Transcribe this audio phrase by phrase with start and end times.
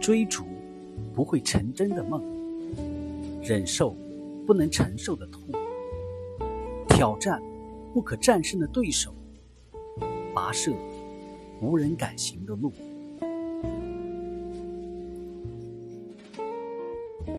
[0.00, 0.44] 追逐
[1.14, 2.22] 不会成真的梦
[3.42, 3.96] 忍受
[4.46, 5.42] 不能承受的痛
[6.88, 7.42] 挑战
[7.92, 9.14] 不可战胜的对手
[10.34, 10.72] 跋涉
[11.60, 12.72] 无人敢行的路。